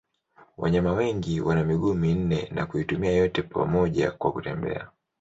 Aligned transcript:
Wanyama 0.57 0.91
wengi 0.93 1.41
wana 1.41 1.63
miguu 1.63 1.93
minne 1.93 2.49
na 2.51 2.65
kuitumia 2.65 3.11
yote 3.11 3.41
pamoja 3.41 4.11
kwa 4.11 4.31
kutembea. 4.31 4.89